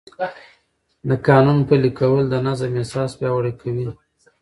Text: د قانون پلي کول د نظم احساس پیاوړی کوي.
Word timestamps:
د 1.07 1.09
قانون 1.27 1.57
پلي 1.67 1.91
کول 1.99 2.23
د 2.29 2.35
نظم 2.47 2.71
احساس 2.79 3.11
پیاوړی 3.19 3.53
کوي. 3.61 3.87